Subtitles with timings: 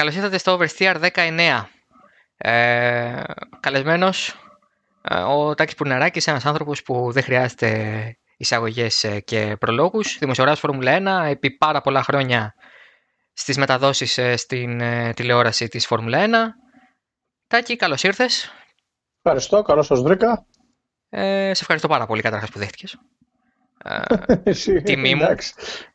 [0.00, 1.64] καλώς ήρθατε στο Oversteer 19.
[2.36, 3.22] Ε,
[3.60, 4.34] καλεσμένος
[5.02, 10.18] ε, ο Τάκης Πουρναράκης, ένας άνθρωπος που δεν χρειάζεται εισαγωγές ε, και προλόγους.
[10.18, 12.54] Δημοσιογράφος Φόρμουλα 1, επί πάρα πολλά χρόνια
[13.32, 14.82] στις μεταδόσεις ε, στην
[15.14, 16.28] τηλεόραση της Φόρμουλα 1.
[17.46, 18.52] Τάκη, καλώς ήρθες.
[19.22, 20.46] Ευχαριστώ, καλώς σας βρήκα.
[21.08, 22.96] Ε, σε ευχαριστώ πάρα πολύ καταρχάς που δέχτηκες.
[24.42, 25.26] Εσύ, τιμή μου.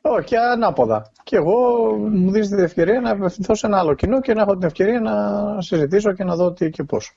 [0.01, 1.11] Όχι, ανάποδα.
[1.23, 4.57] Και εγώ μου δίνεις την ευκαιρία να απευθυνθώ σε ένα άλλο κοινό και να έχω
[4.57, 7.11] την ευκαιρία να συζητήσω και να δω τι και πώς.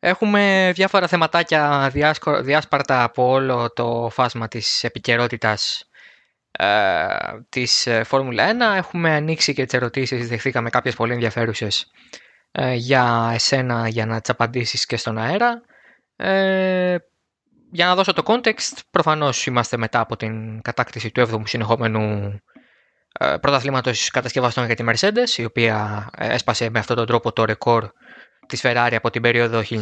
[0.00, 1.90] Έχουμε διάφορα θεματάκια
[2.42, 5.90] διάσπαρτα από όλο το φάσμα της επικαιρότητας
[6.50, 7.06] ε,
[7.48, 8.76] της ε, Φόρμουλα 1.
[8.76, 11.90] Έχουμε ανοίξει και τις ερωτήσεις, δεχθήκαμε κάποιες πολύ ενδιαφέρουσες
[12.52, 15.62] ε, για εσένα για να τις απαντήσεις και στον αέρα.
[16.16, 16.96] Ε,
[17.70, 22.40] για να δώσω το context, προφανώς είμαστε μετά από την κατάκτηση του 7ου συνεχόμενου
[23.18, 27.88] ε, πρωταθλήματος κατασκευαστών για τη Mercedes, η οποία έσπασε με αυτόν τον τρόπο το ρεκόρ
[28.46, 29.80] της Ferrari από την περίοδο 1999-2004.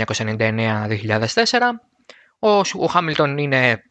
[2.38, 3.82] Ο, ο Χάμιλτον είναι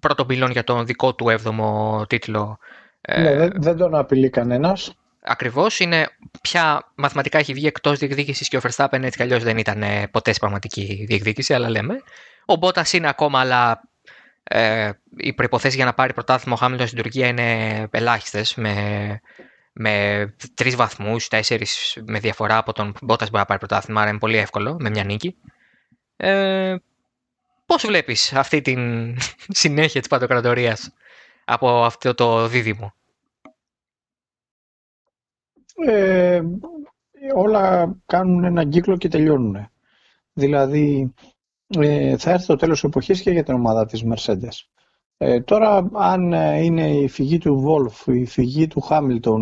[0.00, 2.58] πρώτο πυλόν για τον δικό του 7ο τίτλο.
[3.00, 4.94] Ε, ναι, δεν, δεν τον απειλεί κανένας.
[5.28, 6.08] Ακριβώς, είναι
[6.40, 10.06] πια μαθηματικά έχει βγει εκτός διεκδίκησης και ο Verstappen έτσι κι αλλιώς δεν ήταν ε,
[10.10, 12.02] ποτέ σε πραγματική διεκδίκηση, αλλά λέμε.
[12.46, 13.82] Ο Μπότας είναι ακόμα, αλλά
[14.42, 18.54] ε, οι προποθέσει για να πάρει πρωτάθλημα ο Χάμιλτον στην Τουρκία είναι ελάχιστες.
[18.54, 19.20] Με,
[19.72, 24.18] με τρεις βαθμούς, τέσσερις με διαφορά από τον Μπότας μπορεί να πάρει πρωτάθλημα, άρα είναι
[24.18, 25.36] πολύ εύκολο με μια νίκη.
[26.16, 26.76] Ε,
[27.66, 29.16] Πώς βλέπεις αυτή την
[29.62, 30.94] συνέχεια της παντοκρατορίας
[31.44, 32.94] από αυτό το δίδυμο;
[35.86, 36.42] Ε,
[37.34, 39.70] όλα κάνουν έναν κύκλο και τελειώνουν.
[40.32, 41.14] Δηλαδή,
[41.68, 44.68] ε, θα έρθει το τέλος εποχής και για την ομάδα της Mercedes.
[45.18, 49.40] Ε, τώρα, αν ε, είναι η φυγή του Wolf, η φυγή του Hamilton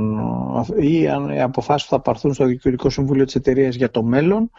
[0.81, 4.50] ή αν οι αποφάσεις που θα πάρθουν στο Διοικητικό Συμβούλιο της εταιρείας για το μέλλον,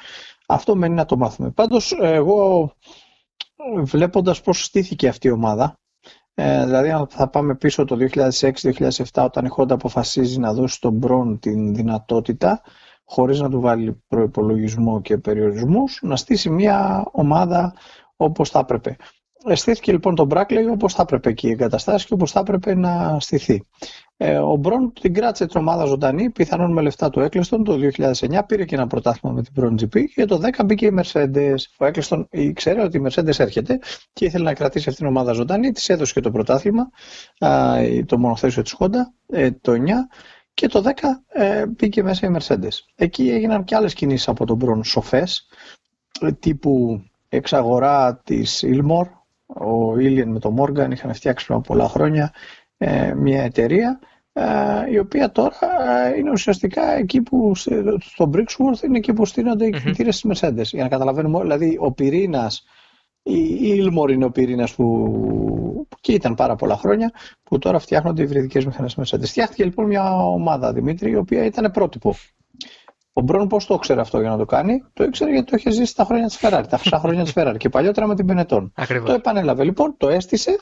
[0.48, 1.52] αυτό μένει να το μάθουμε.
[1.52, 2.72] Πάντως, εγώ
[3.84, 5.80] βλέποντας πώς στήθηκε αυτή η ομάδα,
[6.34, 10.94] ε, δηλαδή αν θα πάμε πίσω το 2006-2007 όταν η Honda αποφασίζει να δώσει στον
[10.94, 12.62] Μπρον την δυνατότητα
[13.06, 17.74] χωρίς να του βάλει προϋπολογισμό και περιορισμούς, να στήσει μια ομάδα
[18.16, 18.96] όπως θα έπρεπε.
[19.54, 23.20] Στήθηκε λοιπόν τον Μπράκλεϊ όπως θα έπρεπε και η εγκαταστάση και όπως θα έπρεπε να
[23.20, 23.64] στηθεί.
[24.18, 28.40] Ε, ο Μπρον την κράτησε την ομάδα ζωντανή, πιθανόν με λεφτά του Έκλειστον το 2009,
[28.48, 31.56] πήρε και ένα πρωτάθλημα με την Μπρον GP και το 10 μπήκε η Mercedes.
[31.78, 33.80] Ο Έκλειστον ξέρει ότι η Mercedes έρχεται
[34.14, 36.90] και ήθελε να κρατήσει αυτήν την ομάδα ζωντανή, της έδωσε και το πρωτάθλημα,
[38.06, 39.78] το μονοθέσιο της Honda, ε, το 9
[40.56, 40.92] και το 10
[41.28, 42.80] ε, μπήκε μέσα η Mercedes.
[42.96, 45.48] Εκεί έγιναν και άλλες κινήσεις από τον Μπρον σοφές,
[46.22, 49.08] ε, τύπου εξαγορά της Ilmor,
[49.46, 52.34] ο Ήλιεν με τον Morgan είχαν φτιάξει πριν πολλά χρόνια
[52.78, 54.00] ε, μια εταιρεία
[54.34, 54.44] ε,
[54.92, 55.58] η οποία τώρα
[56.06, 57.56] ε, είναι ουσιαστικά εκεί που
[58.00, 59.94] στο Brixworth είναι εκεί που στείνονται οι mm-hmm.
[59.96, 62.66] της Mercedes για να καταλαβαίνουμε δηλαδή ο πυρήνας
[63.24, 65.65] η Ilmor είναι ο πυρήνας που,
[66.02, 67.12] και ήταν πάρα πολλά χρόνια
[67.44, 69.26] που τώρα φτιάχνονται οι υβριδικές μηχανές Mercedes.
[69.26, 72.16] Φτιάχτηκε λοιπόν μια ομάδα Δημήτρη η οποία ήταν πρότυπο.
[73.14, 75.72] Ο Μπρόν πώς το ήξερε αυτό για να το κάνει, το ήξερε γιατί το είχε
[75.72, 78.72] ζήσει τα χρόνια της Ferrari, τα χρυσά χρόνια της Ferrari και παλιότερα με την Benetton.
[79.06, 80.60] Το επανέλαβε λοιπόν, το έστησε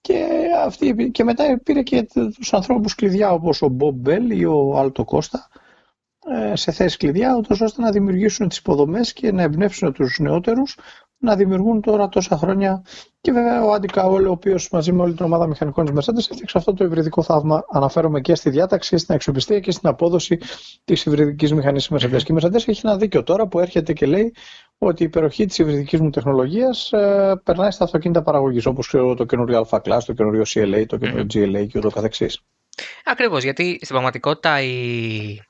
[0.00, 0.26] και,
[0.64, 5.04] αυτή, και μετά πήρε και τους ανθρώπους κλειδιά όπως ο Μπομπ Μπέλ ή ο Άλτο
[5.04, 5.48] Κώστα
[6.26, 10.76] ε, σε θέση κλειδιά, ώστε να δημιουργήσουν τις υποδομές και να εμπνεύσουν τους νεότερους
[11.20, 12.82] να δημιουργούν τώρα τόσα χρόνια.
[13.20, 16.30] Και βέβαια ο Άντι Καόλ, ο οποίος μαζί με όλη την ομάδα μηχανικών της Mercedes
[16.30, 17.64] έφτιαξε αυτό το υβριδικό θαύμα.
[17.70, 20.38] Αναφέρομαι και στη διάταξη, και στην αξιοπιστία και στην απόδοση
[20.84, 22.22] της υβριδικής μηχανής της Mercedes.
[22.22, 24.34] Και η Mercedes έχει ένα δίκιο τώρα που έρχεται και λέει
[24.78, 29.66] ότι η υπεροχή της υβριδικής μου τεχνολογίας ε, περνάει στα αυτοκίνητα παραγωγής, όπως το καινούριο
[29.68, 32.40] Alpha Class, το καινούριο CLA, το καινούριο GLA και ούτω καθεξής.
[33.04, 35.40] Ακριβώς, γιατί στην πραγματικότητα η,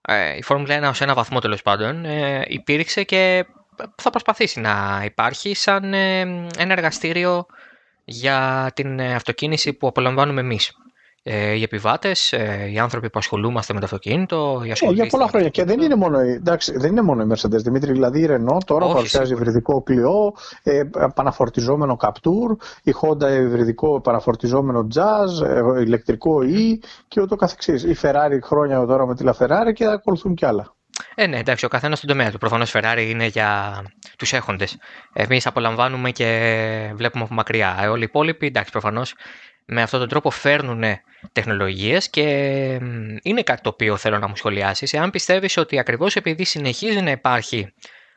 [0.00, 3.46] ε, η Φόρμουλα 1 ως ένα βαθμό τέλος πάντων ε, υπήρξε και
[3.94, 6.20] θα προσπαθήσει να υπάρχει σαν ε,
[6.58, 7.46] ένα εργαστήριο
[8.04, 10.72] για την ε, αυτοκίνηση που απολαμβάνουμε εμείς.
[11.24, 14.62] Ε, οι επιβάτες, ε, οι άνθρωποι που ασχολούμαστε με το αυτοκίνητο.
[14.64, 15.48] Οι ε, για πολλά χρόνια.
[15.48, 17.92] Και δεν είναι, μόνο, εντάξει, δεν είναι μόνο η Mercedes Δημήτρη.
[17.92, 24.86] Δηλαδή η Renault τώρα Όχι, παρουσιάζει υβριδικό κλειό, ε, επαναφορτιζόμενο Captur, η Honda υβριδικό επαναφορτιζόμενο
[24.94, 27.82] Jazz, ε, ηλεκτρικό E και ούτω καθεξής.
[27.82, 30.74] Η Ferrari χρόνια τώρα με τη La Ferrari και θα ακολουθούν κι άλλα.
[31.14, 32.38] Ε, ναι, εντάξει, ο καθένας στον τομέα του.
[32.38, 33.82] Προφανώς Ferrari είναι για
[34.18, 34.78] τους έχοντες.
[35.12, 37.78] Εμείς απολαμβάνουμε και βλέπουμε από μακριά.
[37.80, 39.14] Ε, όλοι οι υπόλοιποι, εντάξει, προφανώς
[39.64, 40.82] με αυτόν τον τρόπο φέρνουν
[41.32, 42.22] τεχνολογίες και
[43.22, 44.92] είναι κάτι το οποίο θέλω να μου σχολιάσεις.
[44.92, 47.72] Εάν πιστεύεις ότι ακριβώς επειδή συνεχίζει να υπάρχει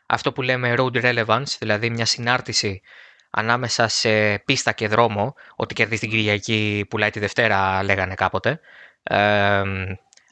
[0.06, 2.81] αυτό που λέμε road relevance, δηλαδή μια συνάρτηση
[3.30, 8.60] ανάμεσα σε πίστα και δρόμο, ότι κερδίζει την Κυριακή πουλάει τη Δευτέρα, λέγανε κάποτε.
[9.04, 9.62] Ε,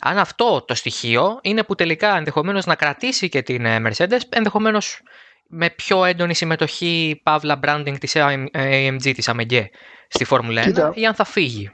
[0.06, 5.02] Αν αυτό το στοιχείο είναι που τελικά ενδεχομένως να κρατήσει και την ε, Mercedes, ενδεχομένως
[5.48, 9.66] με πιο έντονη συμμετοχή παύλα branding της AMG, της AMG
[10.08, 11.72] στη Φόρμουλα 1 ή αν θα φύγει.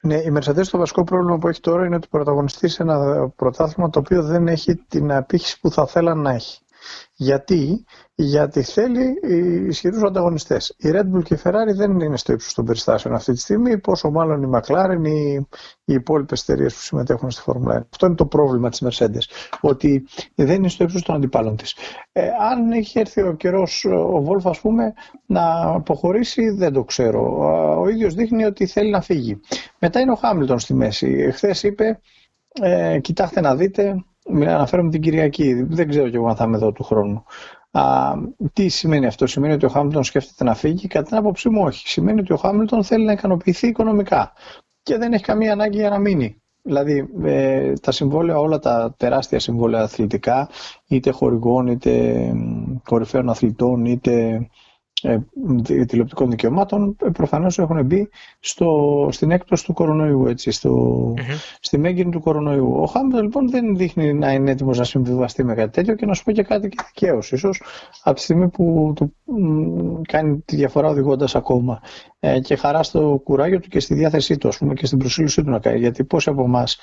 [0.00, 3.90] Ναι, η Mercedes το βασικό πρόβλημα που έχει τώρα είναι ότι πρωταγωνιστεί σε ένα πρωτάθλημα
[3.90, 6.58] το οποίο δεν έχει την απήχηση που θα θέλαν να έχει.
[7.14, 9.14] Γιατί, γιατί θέλει
[9.68, 10.74] ισχυρούς ανταγωνιστές.
[10.78, 13.78] Η Red Bull και η Ferrari δεν είναι στο ύψος των περιστάσεων αυτή τη στιγμή,
[13.78, 15.34] πόσο μάλλον η McLaren ή
[15.84, 17.82] οι υπόλοιπες εταιρείες που συμμετέχουν στη Φόρμουλα 1.
[17.90, 19.48] Αυτό είναι το πρόβλημα της Mercedes.
[19.60, 21.74] Ότι δεν είναι στο ύψος των αντιπάλων της.
[22.12, 24.92] Ε, αν έχει έρθει ο καιρός ο Wolf, ας πούμε,
[25.26, 27.38] να αποχωρήσει, δεν το ξέρω.
[27.80, 29.40] Ο ίδιος δείχνει ότι θέλει να φύγει.
[29.78, 31.30] Μετά είναι ο Χάμιλτον στη μέση.
[31.32, 32.00] Χθες είπε,
[32.60, 34.04] ε, κοιτάξτε να δείτε,
[34.36, 35.52] αναφέρομαι την Κυριακή.
[35.62, 37.24] Δεν ξέρω κι εγώ αν θα είμαι εδώ του χρόνου.
[37.70, 38.12] Α,
[38.52, 41.88] τι σημαίνει αυτό, Σημαίνει ότι ο Χάμιλτον σκέφτεται να φύγει; Κατά την άποψή μου, όχι.
[41.88, 44.32] Σημαίνει ότι ο Χάμιλτον θέλει να ικανοποιηθεί οικονομικά
[44.82, 46.42] και δεν έχει καμία ανάγκη για να μείνει.
[46.62, 50.48] Δηλαδή ε, τα συμβόλαια, όλα τα τεράστια συμβόλαια αθλητικά,
[50.88, 52.22] είτε χορηγών, είτε
[52.84, 54.48] κορυφαίων αθλητών, είτε ε,
[55.86, 58.08] τηλεοπτικών δικαιωμάτων ε, προφανώς έχουν μπει
[58.40, 61.14] στο, στην έκπτωση του κορονοϊού, έτσι, στο,
[61.60, 62.72] στη μέγενη του κορονοϊού.
[62.80, 66.14] Ο Χάμιλτον λοιπόν δεν δείχνει να είναι έτοιμος να συμβιβαστεί με κάτι τέτοιο και να
[66.14, 67.32] σου πω και κάτι και δικαίως.
[67.32, 67.62] Ίσως
[68.02, 69.14] από τη στιγμή που του,
[70.08, 71.80] κάνει τη διαφορά οδηγώντας ακόμα
[72.18, 75.50] ε, και χαρά στο κουράγιο του και στη διάθεσή του πούμε, και στην προσήλωσή του
[75.50, 75.78] να κάνει.
[75.78, 76.78] Γιατί πόσοι από εμάς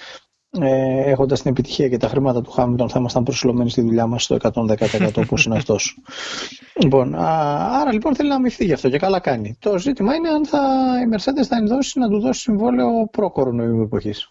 [0.61, 4.23] ε, έχοντας την επιτυχία και τα χρήματα του Χάμιλτον θα ήμασταν προσιλωμένοι στη δουλειά μας
[4.23, 5.97] στο 110% όπως είναι αυτός.
[6.83, 9.57] λοιπόν, άρα λοιπόν θέλει να αμυφθεί γι' αυτό και καλά κάνει.
[9.59, 10.59] Το ζήτημα είναι αν θα,
[11.05, 14.29] η Mercedes θα ενδώσει να του δώσει συμβόλαιο προ-κορονοϊού εποχής.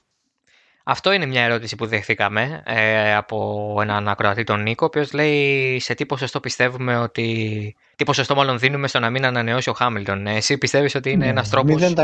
[0.84, 5.78] Αυτό είναι μια ερώτηση που δεχθήκαμε ε, από έναν ακροατή τον Νίκο, ο οποίος λέει
[5.80, 7.76] σε τι ποσοστό πιστεύουμε ότι.
[7.96, 10.26] Τι ποσοστό μάλλον δίνουμε στο να μην ανανεώσει ο Χάμιλτον.
[10.26, 11.96] Ε, εσύ πιστεύεις ότι είναι ναι, ένας τρόπος; 0%.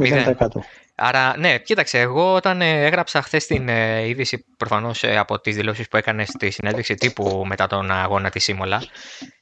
[0.00, 0.46] 0%.
[0.94, 5.56] Άρα, ναι, κοίταξε, εγώ όταν ε, έγραψα χθες την ε, είδηση, προφανώς ε, από τις
[5.56, 8.82] δηλώσεις που έκανε στη συνέντευξη τύπου μετά τον αγώνα της Σίμολα.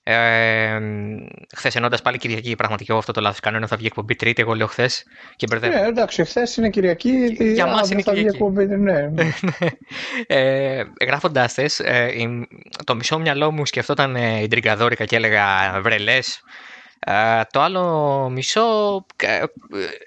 [0.03, 0.79] Ε,
[1.56, 4.67] χθες ενώντας πάλι Κυριακή, πραγματικά αυτό το λάθος κάνω, θα βγει εκπομπή Τρίτη, εγώ λέω
[4.67, 5.05] χθες.
[5.61, 7.37] Ναι, εντάξει, χθες είναι Κυριακή.
[7.38, 8.27] Για μας είναι Κυριακή.
[8.29, 8.77] Εκπομπή, ναι.
[8.77, 9.31] ναι.
[10.27, 11.65] ε, Γράφοντά τε,
[12.85, 16.19] το μισό μυαλό μου σκεφτόταν ε, τριγκαδόρικα και έλεγα βρελέ.
[17.50, 19.06] το άλλο μισό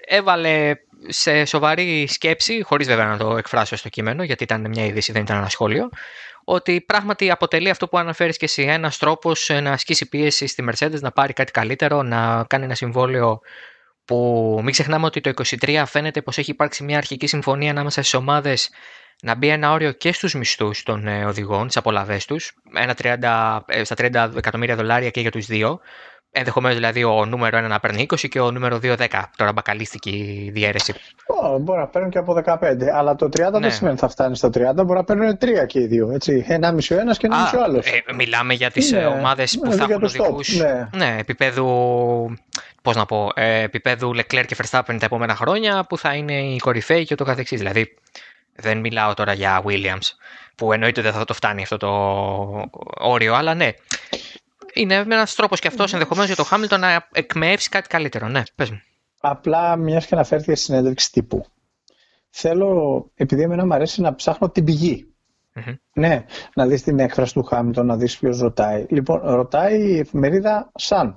[0.06, 0.74] έβαλε
[1.08, 5.22] σε σοβαρή σκέψη, χωρίς βέβαια να το εκφράσω στο κείμενο, γιατί ήταν μια είδηση, δεν
[5.22, 5.88] ήταν ένα σχόλιο,
[6.44, 11.00] ότι πράγματι αποτελεί αυτό που αναφέρεις και εσύ ένας τρόπος να ασκήσει πίεση στη Mercedes
[11.00, 13.40] να πάρει κάτι καλύτερο, να κάνει ένα συμβόλαιο
[14.04, 18.14] που μην ξεχνάμε ότι το 2023 φαίνεται πως έχει υπάρξει μια αρχική συμφωνία ανάμεσα στις
[18.14, 18.70] ομάδες
[19.24, 23.60] να μπει ένα όριο και στους μισθούς των ε, οδηγών, τις απολαβές τους, ένα 30,
[23.66, 25.80] ε, στα 30 εκατομμύρια δολάρια και για τους δύο,
[26.36, 29.06] Ενδεχομένως δηλαδή ο νούμερο 1 να παίρνει 20 και ο νούμερο 2 10.
[29.36, 30.94] Τώρα μπακαλίστηκε η διαίρεση.
[30.94, 32.56] Oh, μπορεί να παίρνουν και από 15.
[32.94, 33.58] Αλλά το 30 ναι.
[33.58, 34.74] δεν σημαίνει ότι θα φτάνει στο 30.
[34.74, 36.10] Μπορεί να παίρνουν 3 και οι δύο.
[36.10, 36.44] Έτσι.
[36.48, 37.86] Ένα μισό ένας και ένα μισό άλλος.
[37.86, 40.58] Ε, μιλάμε για τις ναι, ομάδες που ναι, θα έχουν οδηγούς.
[40.58, 40.88] Ναι.
[40.96, 41.66] ναι, επίπεδου.
[42.82, 46.58] Πώς να πω, ε, επίπεδου Leclerc και Verstappen τα επόμενα χρόνια που θα είναι οι
[46.58, 47.58] κορυφαίοι και το καθεξής.
[47.58, 47.94] Δηλαδή,
[48.56, 50.10] δεν μιλάω τώρα για Williams
[50.54, 51.90] που εννοείται δεν θα το φτάνει αυτό το
[52.98, 53.72] όριο, αλλά ναι
[54.74, 58.28] είναι ένας τρόπος και αυτός ενδεχομένως για το Χάμιλτον να εκμεύσει κάτι καλύτερο.
[58.28, 58.80] Ναι, πες μου.
[59.20, 61.44] Απλά μιας και αναφέρθηκε στη συνέντευξη τύπου.
[62.30, 65.14] Θέλω, επειδή εμένα μου αρέσει να ψάχνω την πηγη
[65.92, 66.24] Ναι,
[66.54, 68.86] να δεις την έκφραση του Χάμιλτον, να δεις ποιος ρωτάει.
[68.88, 71.14] Λοιπόν, ρωτάει η εφημερίδα Sun.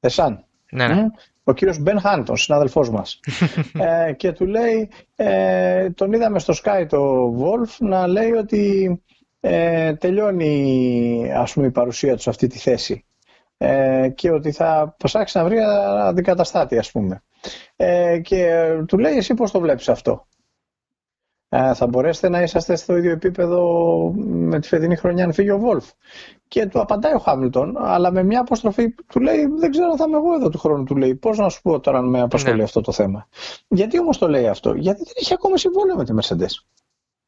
[0.00, 0.38] The Sun.
[0.70, 1.06] Ναι, ναι.
[1.44, 3.20] Ο κύριος Μπεν Χάντον, συνάδελφός μας.
[4.08, 9.02] ε, και του λέει, ε, τον είδαμε στο Sky το Wolf να λέει ότι
[9.40, 13.04] ε, τελειώνει ας πούμε, η παρουσία του σε αυτή τη θέση
[13.56, 15.58] ε, και ότι θα ψάξει να βρει
[16.00, 17.22] αντικαταστάτη ας πούμε.
[17.76, 20.26] Ε, και του λέει εσύ πώς το βλέπεις αυτό;
[21.56, 23.60] Ε, θα μπορέσετε να είσαστε στο ίδιο επίπεδο
[24.24, 25.90] με τη φετινή χρονιά αν φύγει ο Βόλφ.
[26.48, 30.04] Και του απαντάει ο Χάμιλτον, αλλά με μια αποστροφή του λέει: Δεν ξέρω αν θα
[30.08, 30.84] είμαι εγώ εδώ του χρόνου.
[30.84, 32.62] Του λέει: Πώς να σου πω τώρα αν με απασχολεί ναι.
[32.62, 33.28] αυτό το θέμα.
[33.68, 36.66] Γιατί όμως το λέει αυτό, Γιατί δεν έχει ακόμα συμβόλαιο με τη Mercedes.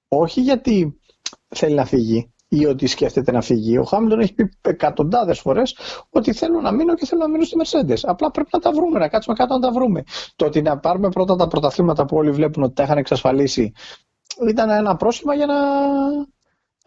[0.08, 1.00] Όχι γιατί
[1.48, 3.78] θέλει να φύγει ή ότι σκέφτεται να φύγει.
[3.78, 5.76] Ο Χάμιλτον έχει πει εκατοντάδες φορές
[6.10, 7.98] ότι θέλω να μείνω και θέλω να μείνω στη Mercedes.
[8.02, 10.02] Απλά πρέπει να τα βρούμε, να κάτσουμε κάτω να τα βρούμε.
[10.36, 13.72] Το ότι να πάρουμε πρώτα τα πρωταθλήματα που όλοι βλέπουν ότι τα είχαν εξασφαλίσει
[14.48, 15.54] ήταν ένα πρόσχημα για να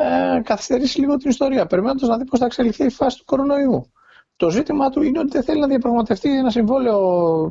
[0.05, 3.91] ε, καθυστερήσει λίγο την ιστορία, περιμένοντας να δει πώς θα εξελιχθεί η φάση του κορονοϊού.
[4.35, 6.99] Το ζήτημα του είναι ότι δεν θέλει να διαπραγματευτεί ένα συμβόλαιο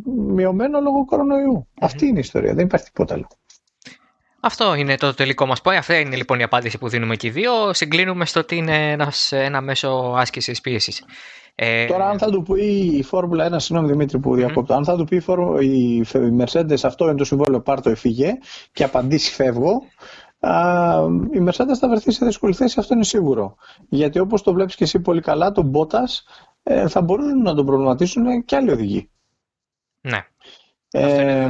[0.05, 1.07] μειωμένο λόγω
[1.81, 3.27] Αυτή είναι η ιστορία, δεν υπάρχει τίποτα άλλο.
[4.41, 5.75] Αυτό είναι το τελικό μας point.
[5.75, 7.73] Αυτή είναι λοιπόν η απάντηση που δίνουμε και οι δύο.
[7.73, 11.05] Συγκλίνουμε στο ότι είναι ένας, ένα μέσο άσκησης πίεσης.
[11.61, 11.87] Ε...
[11.87, 14.77] Τώρα αν θα του πει η Φόρμουλα 1, συγγνώμη Δημήτρη που διακόπτω, mm.
[14.77, 15.17] αν θα του πει
[15.65, 16.05] η
[16.39, 18.33] Mercedes αυτό είναι το συμβόλαιο πάρ' το εφήγε
[18.73, 19.83] και απαντήσει φεύγω,
[21.31, 23.57] η Mercedes θα βρεθεί σε δύσκολη θέση, αυτό είναι σίγουρο.
[23.89, 26.23] Γιατί όπως το βλέπεις και εσύ πολύ καλά, τον Bottas
[26.63, 29.11] ε, θα μπορούν να τον προβληματίσουν και άλλοι οδηγοί.
[30.01, 30.27] Ναι.
[30.91, 31.49] Ε,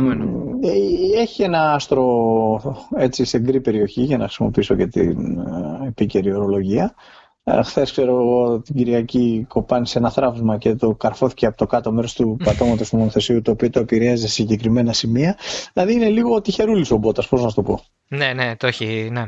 [1.16, 6.84] έχει ένα άστρο έτσι σε γκρι περιοχή για να χρησιμοποιήσω και την ε, επίκαιρη ορολογία
[6.84, 7.27] ε,
[7.64, 12.14] Χθες, ξέρω εγώ, την Κυριακή κοπάνησε ένα θράψμα και το καρφώθηκε από το κάτω μέρος
[12.14, 15.36] του πατώματος του μονοθεσίου, το οποίο το επηρέαζε σε συγκεκριμένα σημεία.
[15.72, 17.84] Δηλαδή είναι λίγο τυχερούλης ο Μπότας, πώς να το πω.
[18.08, 19.24] Ναι, ναι, το έχει, ναι.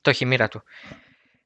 [0.00, 0.62] το έχει μοίρα του.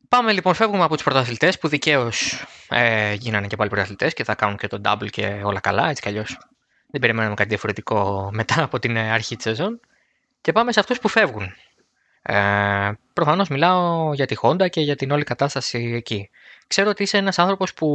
[0.09, 4.35] Πάμε λοιπόν, φεύγουμε από τους πρωταθλητές που δικαίως ε, γίνανε και πάλι πρωταθλητές και θα
[4.35, 6.38] κάνουν και το double και όλα καλά, έτσι κι αλλιώς.
[6.90, 9.80] Δεν περιμένουμε κάτι διαφορετικό μετά από την αρχή της σεζόν.
[10.40, 11.54] Και πάμε σε αυτούς που φεύγουν.
[12.22, 16.30] Ε, προφανώς μιλάω για τη Honda και για την όλη κατάσταση εκεί.
[16.66, 17.88] Ξέρω ότι είσαι ένας άνθρωπος που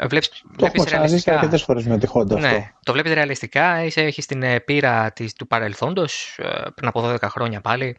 [0.00, 1.30] ε, βλέπεις, το βλέπεις ρεαλιστικά.
[1.32, 2.70] Το αρκετές φορές με τη Honda ναι, αυτό.
[2.82, 7.18] Το βλέπεις ρεαλιστικά, είσαι, έχεις την ε, πείρα της, του παρελθόντος, ε, πριν από 12
[7.22, 7.96] χρόνια πάλι.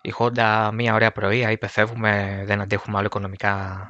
[0.00, 3.86] Η Honda μια ωραία πρωία είπε φεύγουμε, δεν αντέχουμε άλλο οικονομικά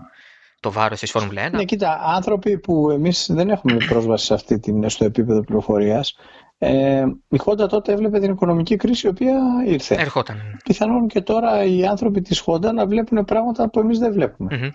[0.61, 1.51] το βάρος της Φόρμουλα 1.
[1.51, 6.17] Ναι, κοίτα, άνθρωποι που εμείς δεν έχουμε πρόσβαση σε αυτή την, στο επίπεδο πληροφορίας,
[6.59, 9.37] ε, η Χόντα τότε έβλεπε την οικονομική κρίση η οποία
[9.67, 9.95] ήρθε.
[9.95, 10.59] Ερχόταν.
[10.65, 14.75] Πιθανόν και τώρα οι άνθρωποι της Χόντα να βλέπουν πράγματα που εμείς δεν βλέπουμε.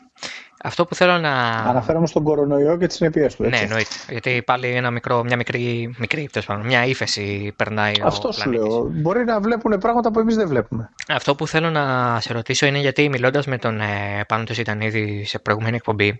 [0.65, 1.31] Αυτό που θέλω να.
[1.49, 3.43] Αναφέρομαι στον κορονοϊό και τις συνεπίε του.
[3.43, 3.59] Έτσι.
[3.59, 3.95] Ναι, εννοείται.
[4.09, 7.93] Γιατί πάλι ένα μικρό, μια μικρή, μικρή πάνω, μια ύφεση περνάει.
[8.03, 8.91] Αυτό σου λέω.
[8.93, 10.89] Μπορεί να βλέπουν πράγματα που εμείς δεν βλέπουμε.
[11.07, 15.23] Αυτό που θέλω να σε ρωτήσω είναι γιατί μιλώντας με τον ε, Πάνο του Σιτανίδη
[15.25, 16.19] σε προηγούμενη εκπομπή,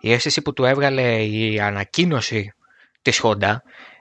[0.00, 2.52] η αίσθηση που του έβγαλε η ανακοίνωση
[3.02, 3.56] της Honda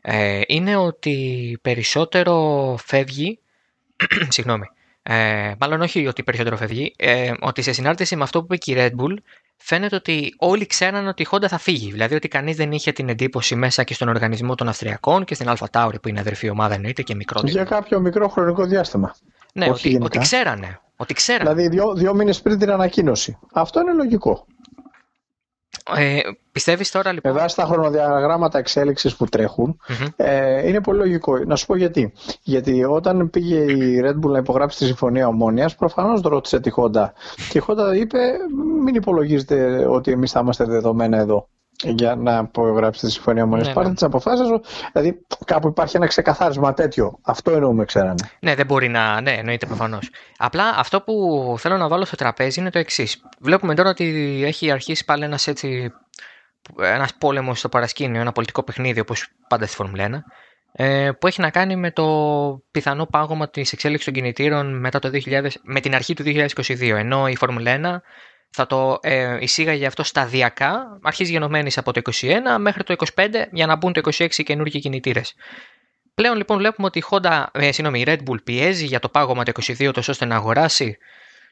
[0.06, 3.40] ε, είναι ότι περισσότερο φεύγει,
[4.30, 4.66] συγγνώμη,
[5.04, 8.72] ε, μάλλον όχι ότι περισσότερο φεύγει, ε, ότι σε συνάρτηση με αυτό που είπε και
[8.72, 9.16] η Red Bull,
[9.58, 11.92] φαίνεται ότι όλοι ξέραν ότι η Honda θα φύγει.
[11.92, 15.50] Δηλαδή ότι κανείς δεν είχε την εντύπωση μέσα και στον οργανισμό των Αυστριακών και στην
[15.50, 17.52] Αλφα Tauri που είναι αδερφή ομάδα εννοείται και μικρότερη.
[17.52, 19.16] Για κάποιο μικρό χρονικό διάστημα.
[19.54, 20.80] Ναι, ότι, ότι, ξέρανε.
[20.96, 21.50] Ότι ξέρανε.
[21.50, 23.38] Δηλαδή δύο, δύο μήνες πριν την ανακοίνωση.
[23.54, 24.46] Αυτό είναι λογικό.
[25.96, 26.20] Ε,
[26.52, 29.80] Πιστεύεις τώρα λοιπόν; Εδώ στα χρονοδιαγράμματα εξέλιξης που τρεχουν
[30.16, 31.38] ε, είναι πολύ λογικό.
[31.38, 32.14] Να σου πω γιατί.
[32.42, 37.06] Γιατί όταν πήγε η Red Bull να υπογράψει τη συμφωνία ομόνοιας, προφανώς ρώτησε τη Honda.
[37.50, 38.18] Και η Honda είπε:
[38.84, 41.48] Μην υπολογίζετε ότι εμείς θα είμαστε δεδομένα εδώ
[41.84, 43.68] για να υπογράψει τη συμφωνία ομόνοια.
[43.68, 43.96] Ναι, Πάρτε ναι.
[43.96, 44.48] τις αποφάσεις
[44.92, 47.20] Δηλαδή, κάπου υπάρχει ένα ξεκαθάρισμα τέτοιο.
[47.22, 48.30] Αυτό εννοούμε, ξέρανε.
[48.40, 49.22] Ναι, δεν μπορεί να.
[49.22, 50.10] Ναι, εννοείται προφανώς.
[50.38, 53.22] Απλά αυτό που θέλω να βάλω στο τραπέζι είναι το εξής.
[53.40, 55.94] Βλέπουμε τώρα ότι έχει αρχίσει πάλι ένας έτσι
[56.78, 60.24] ένας πόλεμος στο παρασκήνιο, ένα πολιτικό παιχνίδι όπως πάντα στη Φόρμουλα 1,
[60.72, 65.10] ε, που έχει να κάνει με το πιθανό πάγωμα της εξέλιξης των κινητήρων μετά το
[65.10, 66.98] 2000, με την αρχή του 2022.
[66.98, 68.02] Ενώ η Φόρμουλα 1
[68.54, 73.66] θα το ε, εισήγαγε αυτό σταδιακά, αρχής γενομένης από το 2021 μέχρι το 2025 για
[73.66, 75.36] να μπουν το 2026 καινούργιοι κινητήρες.
[76.16, 79.44] Πλέον λοιπόν βλέπουμε ότι η, Honda, ε, συγνώμη, η Red Bull πιέζει για το πάγωμα
[79.44, 80.98] το 2022 τόσο ώστε να αγοράσει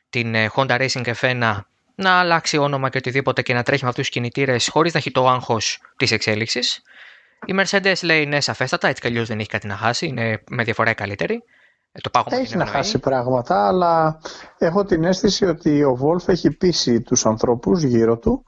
[0.10, 1.60] την ε, Honda Racing F1
[1.96, 5.12] να αλλάξει όνομα και οτιδήποτε και να τρέχει με αυτούς τους κινητήρες χωρίς να έχει
[5.12, 6.82] το άγχος της εξέλιξης.
[7.46, 10.64] Η Mercedes λέει ναι, σαφέστατα, έτσι κι αλλιώς δεν έχει κάτι να χάσει, είναι με
[10.64, 11.44] διαφορά καλύτερη.
[11.92, 14.20] Ε, το έχει να χάσει πράγματα, αλλά
[14.58, 18.44] έχω την αίσθηση ότι ο Wolf έχει πείσει τους ανθρώπους γύρω του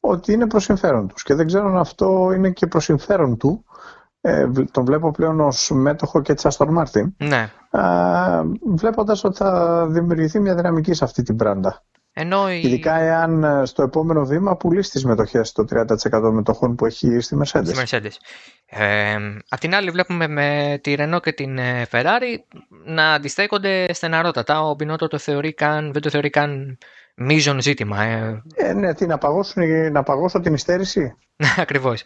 [0.00, 1.22] ότι είναι προς συμφέρον τους.
[1.22, 3.64] Και δεν ξέρω αν αυτό είναι και προς συμφέρον του.
[4.20, 7.12] Ε, τον βλέπω πλέον ως μέτοχο και της Aston Martin.
[7.16, 7.50] Ναι.
[7.70, 8.42] Ε,
[8.74, 11.82] βλέποντας ότι θα δημιουργηθεί μια δυναμική σε αυτή την πράντα.
[12.18, 12.60] Ενώ η...
[12.60, 17.36] Ειδικά εάν ε, στο επόμενο βήμα πουλήσεις τις μετοχές το 30% μετοχών που έχει στη
[17.42, 17.66] Mercedes.
[17.66, 18.10] Στη Mercedes.
[18.66, 19.16] Ε,
[19.48, 22.38] απ' την άλλη βλέπουμε με τη Renault και την ε, Ferrari
[22.84, 24.62] να αντιστέκονται στεναρότατα.
[24.62, 26.78] Ο Μπινότο το θεωρεί καν, δεν το θεωρεί καν
[27.14, 28.02] μείζον ζήτημα.
[28.02, 28.42] Ε.
[28.54, 31.16] ε ναι, τι, να, παγώσουν, να παγώσω την υστέρηση;
[31.56, 32.04] Ακριβώς.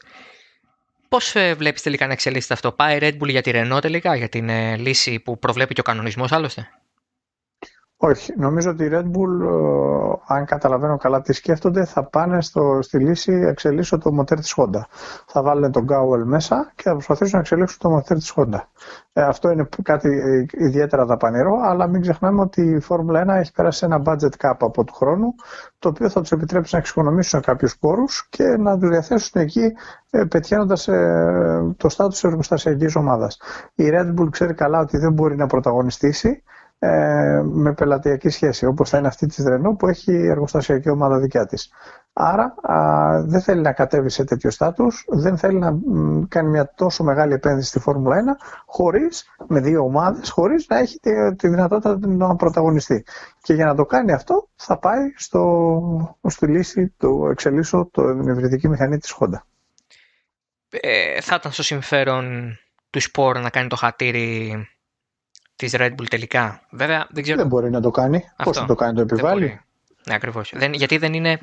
[1.08, 4.16] Πώς ε, βλέπεις τελικά να εξελίσσεται αυτό, Πάει η Red Bull για τη Renault τελικά,
[4.16, 6.68] για την ε, λύση που προβλέπει και ο κανονισμός άλλωστε;
[8.02, 8.34] Όχι.
[8.36, 9.40] Νομίζω ότι η Red Bull,
[10.28, 14.54] ε, αν καταλαβαίνω καλά τι σκέφτονται, θα πάνε στο, στη λύση εξελίσσω το μοτέρ της
[14.56, 14.80] Honda.
[15.26, 18.60] Θα βάλουν τον Gowell μέσα και θα προσπαθήσουν να εξελίξουν το μοτέρ της Honda.
[19.12, 23.52] Ε, αυτό είναι κάτι ε, ιδιαίτερα δαπανηρό, αλλά μην ξεχνάμε ότι η Φόρμουλα 1 έχει
[23.52, 25.34] περάσει ένα budget cap από του χρόνου,
[25.78, 29.72] το οποίο θα τους επιτρέψει να εξοικονομήσουν κάποιους πόρου και να τους διαθέσουν εκεί
[30.10, 33.40] ε, πετυχαίνοντας ε, το στάτου της εργοστασιακής ομάδας.
[33.74, 36.42] Η Red Bull ξέρει καλά ότι δεν μπορεί να πρωταγωνιστήσει
[36.82, 41.46] ε, με πελατειακή σχέση, όπως θα είναι αυτή της Renault που έχει εργοστασιακή ομάδα δικιά
[41.46, 41.72] της.
[42.12, 46.72] Άρα α, δεν θέλει να κατέβει σε τέτοιο στάτους, δεν θέλει να μ, κάνει μια
[46.74, 48.20] τόσο μεγάλη επένδυση στη Φόρμουλα 1
[48.66, 53.04] χωρίς, με δύο ομάδες, χωρίς να έχει τη, τη δυνατότητα να πρωταγωνιστεί.
[53.42, 58.68] Και για να το κάνει αυτό θα πάει στο, στη λύση του εξελίσσω το υβριδική
[58.68, 59.40] μηχανή της Honda.
[60.70, 62.56] Ε, θα ήταν στο συμφέρον
[62.90, 64.54] του σπορ να κάνει το χατήρι
[65.60, 66.60] της Red Bull τελικά.
[66.70, 67.38] Βέβαια δεν ξέρω.
[67.38, 68.16] Δεν μπορεί να το κάνει.
[68.36, 68.42] Αυτό.
[68.44, 69.60] Πώς θα το κάνει, το Δεν επιβάλλει; μπορεί.
[70.06, 70.52] Ναι, ακριβώς.
[70.72, 71.38] Γιατί δεν είναι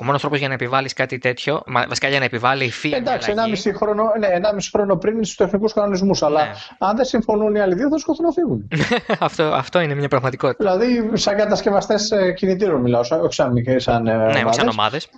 [0.00, 2.88] ο μόνος τρόπος για να επιβάλλεις κάτι τέτοιο, μα, βασικά για να επιβάλλει η FIA.
[2.88, 3.62] μια Εντάξει, αλλαγή.
[3.64, 6.22] 1,5 χρόνο, ναι, 1,5 χρόνο πριν στους τεχνικούς κανονισμούς.
[6.22, 6.52] Αλλά Ναι.
[6.78, 8.68] αν δεν συμφωνούν οι άλλοι δύο, θα σκοτώσουν να φύγουν.
[9.28, 10.76] αυτό, αυτό είναι μια πραγματικότητα.
[10.76, 14.68] δηλαδή, σαν κατασκευαστές κινητήρων μιλάω, σαν- όχι σαν, μικρές, σαν, ε, ναι, όχι σαν ομάδες.
[14.72, 15.08] ομάδες.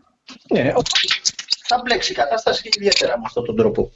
[0.52, 0.90] Ναι, οπότε
[1.67, 3.90] θα μπλέξει η κατάσταση ιδιαίτερα με αυτόν τον τρόπο.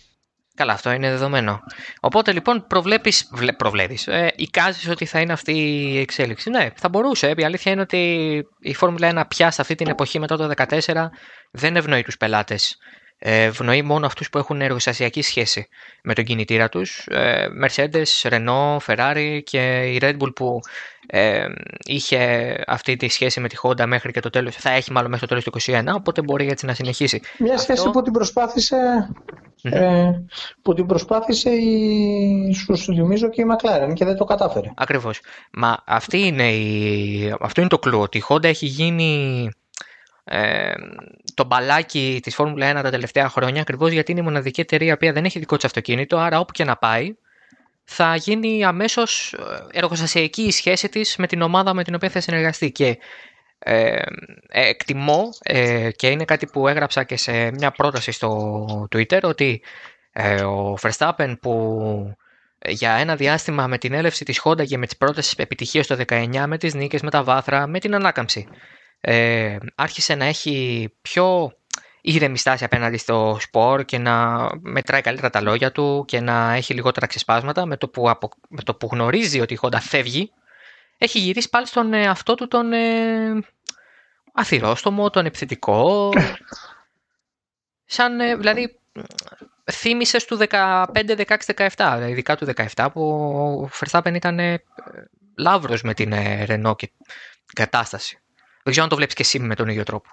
[0.55, 1.61] Καλά, αυτό είναι δεδομένο.
[2.01, 6.51] Οπότε λοιπόν προβλέπεις, βλέ, προβλέπεις, ε, εικάζεις ότι θα είναι αυτή η εξέλιξη.
[6.51, 7.35] Ναι, θα μπορούσε.
[7.37, 11.11] Η αλήθεια είναι ότι η Φόρμουλα 1 πια σε αυτή την εποχή μετά το 2014
[11.51, 12.77] δεν ευνοεί τους πελάτες.
[13.25, 15.69] Ε, ευνοεί μόνο αυτούς που έχουν εργοστασιακή σχέση
[16.03, 17.07] με τον κινητήρα τους.
[17.07, 20.61] Ε, Mercedes, Renault, Ferrari και η Red Bull που
[21.07, 21.45] ε,
[21.85, 25.27] είχε αυτή τη σχέση με τη Honda μέχρι και το τέλος, θα έχει μάλλον μέχρι
[25.27, 27.21] το τέλος του 2021, οπότε μπορεί έτσι να συνεχίσει.
[27.39, 28.77] Μια Αυτό- σχέση που την προσπάθησε,
[29.63, 30.11] ε,
[30.63, 34.71] που την προσπάθησε η, σου σου θυμίζω και η McLaren και δεν το κατάφερε.
[34.77, 35.21] Ακριβώς.
[35.53, 37.35] Μα αυτή είναι η...
[37.41, 39.49] αυτό είναι το κλου, ότι η Honda έχει γίνει
[40.25, 40.73] ε,
[41.35, 45.13] το μπαλάκι της Φόρμουλα 1 τα τελευταία χρόνια ακριβώς γιατί είναι η μοναδική εταιρεία που
[45.13, 47.15] δεν έχει δικό της αυτοκίνητο, άρα όπου και να πάει
[47.85, 52.21] θα γίνει αμέσως ε, εργοστασιακή η σχέση της με την ομάδα με την οποία θα
[52.21, 52.73] συνεργαστεί.
[52.73, 52.99] Και
[53.59, 54.03] ε,
[54.49, 59.63] ε, εκτιμώ ε, και είναι κάτι που έγραψα και σε μια πρόταση στο Twitter ότι
[60.13, 62.17] ε, ο Verstappen που
[62.59, 66.05] ε, για ένα διάστημα με την έλευση της Honda και με τις πρώτες επιτυχίες το
[66.09, 68.49] 19 με τις νίκες, με τα βάθρα, με την ανάκαμψη
[69.05, 71.57] ε, άρχισε να έχει πιο
[72.01, 76.75] ήρεμη στάση απέναντι στο σπορ και να μετράει καλύτερα τα λόγια του και να έχει
[76.75, 77.67] λιγότερα ξεσπάσματα.
[77.67, 78.29] Με το που, απο...
[78.49, 80.33] με το που γνωρίζει ότι η Honda φεύγει
[80.99, 83.43] έχει γυρίσει πάλι στον εαυτό του τον ε,
[84.33, 86.13] αθυρόστομο, τον επιθετικό.
[87.85, 88.81] Σαν ε, δηλαδή
[89.73, 93.03] θύμισε του 15, 16, 17 ειδικά του 17 που
[93.63, 94.63] ο Verstappen ήταν ε,
[95.39, 96.87] λαύρος με την ε, Renault και
[97.45, 98.22] την κατάσταση
[98.63, 100.09] δεν ξέρω αν το βλέπεις και εσύ με τον ίδιο τρόπο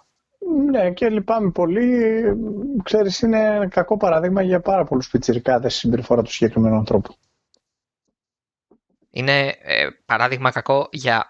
[0.72, 2.24] Ναι, και λυπάμαι πολύ.
[2.84, 7.16] Ξέρεις, είναι ένα κακό παράδειγμα για πάρα πολλούς πιτσιρικάδες στη συμπεριφορά του συγκεκριμένου ανθρώπου.
[9.12, 11.28] Είναι ε, παράδειγμα κακό για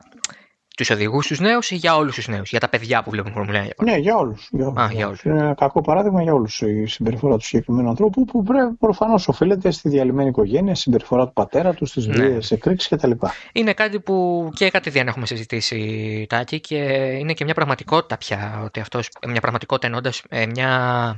[0.80, 3.62] τους οδηγούς τους νέους ή για όλους τους νέους, για τα παιδιά που βλέπουν Formula
[3.62, 3.64] 1.
[3.64, 4.48] για παράδειγμα; Ναι, για όλους.
[4.52, 5.24] Για όλους, Α, για για όλους.
[5.24, 9.72] Είναι ένα κακό παράδειγμα για όλους η συμπεριφορά του συγκεκριμένου ανθρώπου που πρέπει προφανώς οφείλεται
[9.72, 12.14] στη διαλυμένη οικογένεια, στη συμπεριφορά του πατέρα του, στις Ναι.
[12.14, 13.12] βίαιες εκρήξεις κτλ.
[13.52, 16.76] Είναι κάτι που και κατηδίαν έχουμε συζητήσει, Τάκη, και
[17.20, 18.62] είναι και μια πραγματικότητα πια.
[18.66, 20.12] Ότι αυτός, μια πραγματικότητα εννοώντα
[20.54, 21.18] μια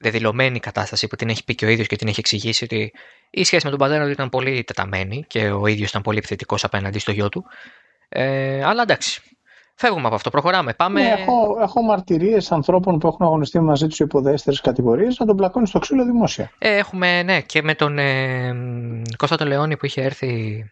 [0.00, 2.92] δεδηλωμένη κατάσταση που την έχει πει και ο ίδιος και την έχει εξηγήσει ότι
[3.30, 6.64] η σχέση με τον πατέρα του ήταν πολύ τεταμένη και ο ίδιος ήταν πολύ επιθετικός
[6.64, 7.44] απέναντι στο γιο του.
[8.12, 9.22] Ε, αλλά εντάξει.
[9.74, 10.74] Φεύγουμε από αυτό, προχωράμε.
[10.74, 11.02] Πάμε.
[11.02, 15.36] Ναι, έχω, έχω μαρτυρίες ανθρώπων που έχουν αγωνιστεί μαζί τους υπό δεύτερες κατηγορίες να τον
[15.36, 16.50] πλακώνει στο ξύλο δημόσια.
[16.58, 20.64] Ε, έχουμε, ναι, και με τον ε, μ, Κώστα τον Λεόνι που είχε έρθει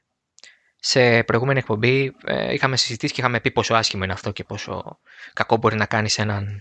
[0.80, 4.98] σε προηγούμενη εκπομπή ε, είχαμε συζητήσει και είχαμε πει πόσο άσχημο είναι αυτό και πόσο
[5.32, 6.60] κακό μπορεί να κάνει σε έναν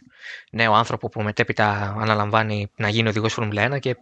[0.51, 3.95] νέο άνθρωπο που μετέπειτα αναλαμβάνει να γίνει οδηγός Φόρμουλα 1 και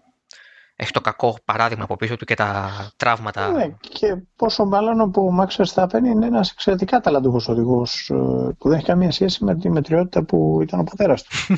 [0.76, 3.52] έχει το κακό παράδειγμα από πίσω του και τα τραύματα.
[3.52, 8.16] Ναι, και πόσο μάλλον που ο Max Verstappen είναι ένας εξαιρετικά ταλαντούχος οδηγός ε,
[8.58, 11.58] που δεν έχει καμία σχέση με τη μετριότητα που ήταν ο πατέρας του.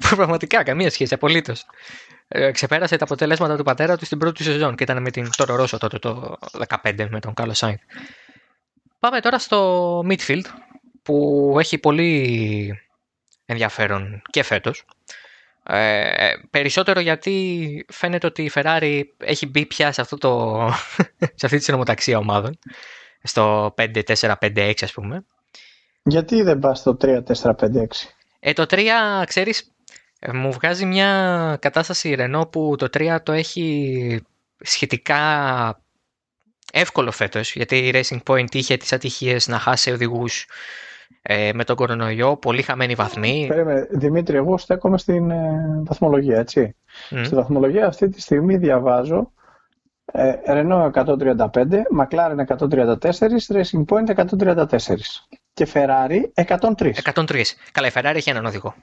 [0.00, 1.66] Που πραγματικά καμία σχέση, απολύτως.
[2.28, 5.30] Ε, ξεπέρασε τα αποτελέσματα του πατέρα του στην πρώτη του σεζόν και ήταν με την
[5.36, 6.36] Τόρο Ρώσο τότε το
[6.82, 7.80] 15 με τον Κάλο Σάινθ.
[8.98, 10.44] Πάμε τώρα στο midfield
[11.02, 12.80] που έχει πολύ
[13.44, 14.84] ενδιαφέρον και φέτος.
[15.66, 20.58] Ε, περισσότερο γιατί φαίνεται ότι η Ferrari έχει μπει πια σε, αυτό το,
[21.38, 22.58] σε αυτή τη συνομοταξία ομάδων
[23.22, 25.24] στο 5-4-5-6 ας πούμε
[26.02, 27.22] Γιατί δεν πας στο 3-4-5-6.
[28.40, 28.80] Ε, το 3,
[29.26, 29.74] ξέρεις,
[30.18, 34.20] ε, μου βγάζει μια κατάσταση η Renault που το 3 το έχει
[34.60, 35.82] σχετικά
[36.72, 40.46] εύκολο φέτος, γιατί η Racing Point είχε τις ατυχίες να χάσει οδηγούς
[41.22, 43.44] ε, με τον κορονοϊό, πολύ χαμένοι βαθμοί.
[43.48, 46.76] Περίμενε, Δημήτρη, εγώ στέκομαι στην ε, βαθμολογία, έτσι.
[47.10, 47.22] Μμ.
[47.22, 49.32] Στη βαθμολογία αυτή τη στιγμή διαβάζω
[50.04, 51.46] ε, Renault 135,
[51.98, 52.96] McLaren 134,
[53.48, 54.66] Racing Point 134
[55.52, 56.92] και Ferrari 103.
[57.14, 57.42] 103.
[57.72, 58.74] Καλά, η Ferrari έχει έναν οδηγό.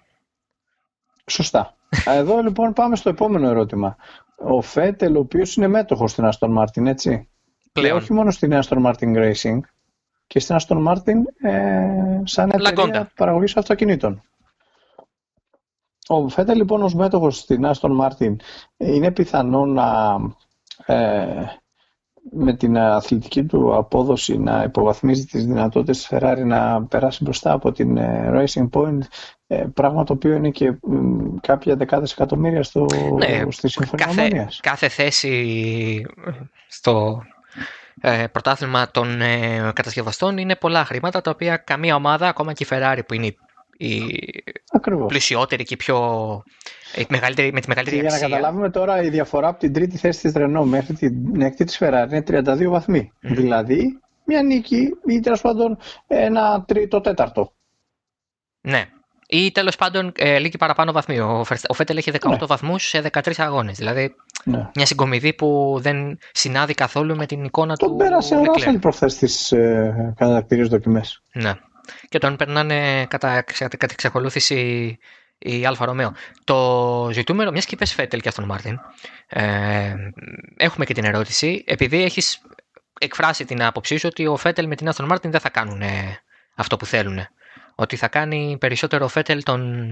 [1.25, 1.75] Σωστά.
[2.05, 3.95] Εδώ λοιπόν πάμε στο επόμενο ερώτημα.
[4.35, 7.27] Ο Φέτελ, ο οποίος είναι μέτοχος στην Aston Martin, έτσι.
[7.61, 7.97] Και Πλέον.
[7.97, 9.59] όχι μόνο στην Aston Martin Racing,
[10.31, 13.07] και στην Aston Martin ε, σαν εταιρεία Lagonda.
[13.15, 14.23] παραγωγής αυτοκινήτων.
[16.07, 18.35] Ο Φέτελ λοιπόν ως μέτοχος στην Aston Martin
[18.77, 20.17] είναι πιθανό να
[20.85, 21.45] ε,
[22.31, 27.71] με την αθλητική του απόδοση να υποβαθμίζει τις δυνατότητες της Ferrari να περάσει μπροστά από
[27.71, 28.99] την ε, Racing Point
[29.47, 32.85] ε, πράγμα το οποίο είναι και μ, κάποια δεκάδες εκατομμύρια στο,
[33.17, 34.59] Ναι, στη Συμφωνία κάθε, Ομόνιας.
[34.61, 36.05] κάθε θέση
[36.67, 37.40] στο, ε,
[38.31, 42.99] πρωτάθλημα των ε, κατασκευαστών είναι πολλά χρήματα τα οποία καμία ομάδα, ακόμα και η Ferrari
[43.07, 43.35] που είναι
[43.77, 44.01] η
[44.71, 45.05] Ακριβώς.
[45.07, 45.97] πλουσιότερη και η πιο
[46.95, 48.37] η μεγαλύτερη, με τη μεγαλύτερη Και για να αξία.
[48.37, 52.07] καταλάβουμε τώρα η διαφορά από την τρίτη θέση της Renault μέχρι την έκτη της Ferrari
[52.11, 53.11] είναι 32 βαθμοί.
[53.21, 53.33] Μμμ.
[53.33, 55.77] Δηλαδή μια νίκη ή τέλος πάντων
[56.07, 57.53] ένα τρίτο τέταρτο.
[58.61, 58.89] Ναι.
[59.33, 61.19] Ή τέλος πάντων ε, λίγη παραπάνω βαθμοί.
[61.19, 62.45] Ο, Verst- ο Φέτελ έχει 18 Ναι.
[62.45, 63.77] βαθμούς σε 13 αγώνες.
[63.77, 64.69] Δηλαδή Ναι.
[64.75, 68.53] μια συγκομιδή που δεν συνάδει καθόλου με την εικόνα του Τον πέρασε ο Leclerc.
[68.53, 71.21] Ράσελ προχθές στις ε, κατατακτήριες δοκιμές.
[71.33, 71.53] Ναι.
[72.09, 74.97] Και τον περνάνε κατά, ξε- κατ' εξακολούθηση
[75.37, 76.13] η Άλφα Ρομέο.
[76.43, 78.79] Το ζητούμενο, μιας και είπες Φέτελ και Άστον Μάρτιν,
[79.27, 79.93] ε,
[80.57, 82.41] έχουμε και την ερώτηση, επειδή έχεις
[82.99, 86.17] εκφράσει την άποψή σου ότι ο Φέτελ με την Αστον Μάρτιν δεν θα κάνουν ε,
[86.55, 87.19] αυτό που θέλουν.
[87.81, 89.91] Ότι θα κάνει περισσότερο ο Φέτελ τον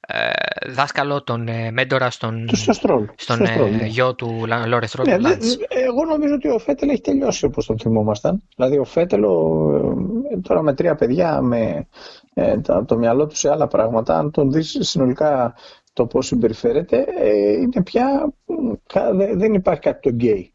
[0.00, 0.30] ε,
[0.66, 3.08] δάσκαλο, τον ε, μέντορα στον, Τους στο Στρόλ.
[3.16, 3.86] στον στο Στρόλ, ε, ναι.
[3.86, 5.06] γιο του Λόρες Στρόλ.
[5.06, 5.56] Ναι, του δε- Λάντς.
[5.68, 8.42] εγώ νομίζω ότι ο Φέτελ έχει τελειώσει όπως τον θυμόμασταν.
[8.56, 9.96] Δηλαδή ο Φέτελ ο-
[10.32, 11.86] ε, τώρα με τρία παιδιά με
[12.34, 15.54] ε, το, το μυαλό του σε άλλα πράγματα, αν τον δεις συνολικά
[15.92, 20.54] το πώς συμπεριφέρεται, ε, είναι πια μ, κα- δε- δεν υπάρχει κάτι το γκέι.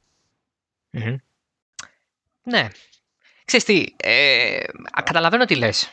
[0.89, 1.15] Μμμ.
[2.43, 2.67] Ναι.
[3.45, 4.55] Ξέρεις τι, ε,
[4.91, 5.89] α, καταλαβαίνω τι λες.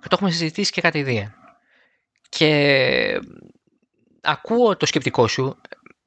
[0.00, 1.32] Και το έχουμε συζητήσει και κάτι δύο.
[2.28, 3.18] Και ε,
[4.20, 5.60] ακούω το σκεπτικό σου,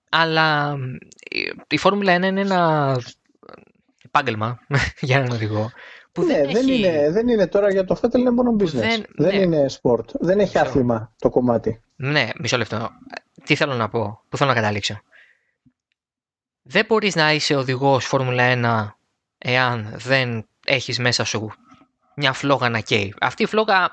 [0.09, 0.77] αλλά
[1.29, 2.95] ε, η Φόρμουλα 1 είναι ένα
[4.03, 4.59] επάγγελμα
[5.01, 5.71] για έναν οδηγό
[6.11, 6.77] που ναι, δεν, δεν, έχει...
[6.77, 8.65] είναι, δεν είναι τώρα για το Φέτελ, είναι μόνο business.
[8.65, 9.41] δεν- Δεν, ναι.
[9.41, 10.05] είναι sport.
[10.19, 10.69] Δεν έχει Ξέρω.
[10.69, 11.81] άθλημα το κομμάτι.
[11.95, 12.89] Ναι, μισό λεπτό.
[13.43, 15.01] Τι θέλω να πω, που θέλω να καταλήξω.
[16.61, 18.93] Δεν μπορείς να είσαι οδηγός Φόρμουλα 1
[19.37, 21.51] εάν δεν έχεις μέσα σου
[22.21, 23.13] μια φλόγα να καίει.
[23.21, 23.89] Αυτή η φλόγα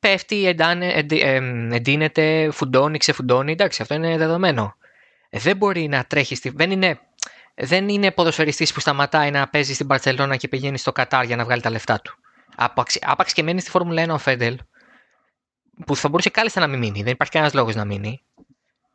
[0.00, 3.52] πέφτει, εντάνε, εντι- εμ, εντείνεται, φουντώνει, ξεφουντώνει.
[3.52, 4.74] Εντάξει, αυτό είναι δεδομένο.
[5.30, 6.34] Ε, Δεν μπορεί να τρέχει.
[6.34, 6.48] Στη...
[6.50, 6.98] Δεν είναι,
[7.54, 11.44] δεν είναι ποδοσφαιριστής που σταματάει να παίζει στην Παρσελώνα και πηγαίνει στο Κατάρ για να
[11.44, 12.14] βγάλει τα λεφτά του.
[12.56, 14.58] Άπαξ, άπαξ και μένει στη Φόρμουλα 1 ο Φέντελ,
[15.86, 18.22] που θα μπορούσε κάλλιστα να μην μείνει, δεν υπάρχει κανένας λόγος να μείνει.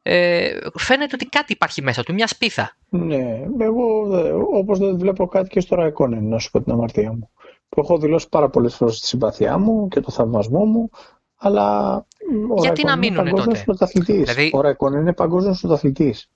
[0.01, 2.75] Ε, φαίνεται ότι κάτι υπάρχει μέσα του, μια σπίθα.
[2.89, 7.11] Ναι, εγώ δε- όπως δεν βλέπω κάτι και στο Ραϊκόνεν, να σου πω την αμαρτία
[7.11, 7.29] μου.
[7.69, 10.89] Που έχω δηλώσει πάρα πολλές φορές τη συμπαθιά μου και το θαυμασμό μου,
[11.37, 11.95] αλλά
[12.31, 14.33] μ, ο Γιατί να Ραϊκόνεν είναι μείνουνε παγκόσμιος τότε; πρωταθλητής.
[14.33, 16.29] Δηλαδή- Ο Ραϊκόνεν είναι παγκόσμιος πρωταθλητής.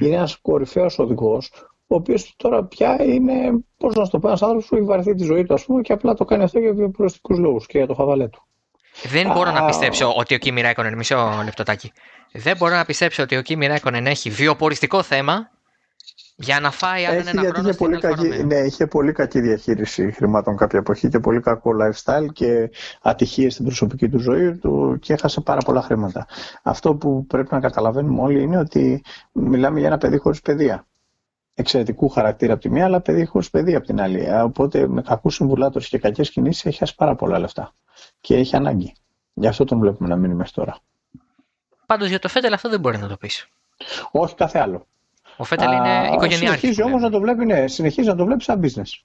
[0.00, 1.50] Είναι ένας κορυφαίος οδηγός,
[1.86, 3.34] ο οποίος τώρα πια είναι,
[3.76, 5.80] πώς να σου το πω, ένας άνθρωπος που έχει βαρεθεί τη ζωή του, ας πούμε,
[5.82, 8.42] και απλά το κάνει αυτό για βιοπροστικούς λόγους και για το χαβαλέ του.
[9.10, 9.66] Δεν μπορώ να Α.
[9.66, 11.92] πιστέψω ότι ο Κίμι Ράικονεν, μισό λεπτοτάκι.
[12.32, 15.50] Δεν μπορώ να πιστέψω ότι ο Κίμι Ράικονεν έχει βιοποριστικό θέμα
[16.40, 18.46] για να φάει άλλον Έχει ένα γιατί χρόνο είχε στην πολύ, Άλφα κακή, Ρομέο.
[18.46, 22.70] ναι, είχε πολύ κακή διαχείριση χρημάτων κάποια εποχή και πολύ κακό lifestyle και
[23.02, 26.26] ατυχίες στην προσωπική του ζωή του και έχασε πάρα πολλά χρήματα.
[26.62, 30.86] Αυτό που πρέπει να καταλαβαίνουμε όλοι είναι ότι μιλάμε για ένα παιδί χωρίς παιδεία.
[31.54, 34.20] Εξαιρετικού χαρακτήρα από τη μία, αλλά παιδί χωρίς παιδεία από την άλλη.
[34.24, 37.72] Ε, Οπότε με κακούς συμβουλάτορες και κακές κινήσεις έχει χάσει πάρα πολλά λεφτά.
[38.20, 38.94] Και έχει ανάγκη.
[39.34, 40.78] Γι' αυτό τον βλέπουμε να μείνει μέχρι τώρα.
[41.86, 43.48] Πάντως για το Φέτελ αυτό δεν μπορεί να το πεις.
[44.10, 44.86] Όχι κάθε άλλο.
[45.38, 46.38] Ο Φέτελ είναι Α, οικογενειάρχης.
[46.38, 47.10] Συνεχίζει που όμως να λέμε.
[47.10, 49.02] το βλέπει, ναι, συνεχίζει να το βλέπει σαν business.